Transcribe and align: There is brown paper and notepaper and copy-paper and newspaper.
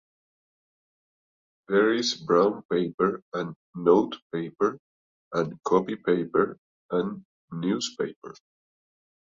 There 1.67 1.93
is 1.93 2.15
brown 2.15 2.63
paper 2.71 3.21
and 3.35 3.55
notepaper 3.75 4.79
and 5.31 5.63
copy-paper 5.63 6.57
and 6.89 7.23
newspaper. 7.51 8.33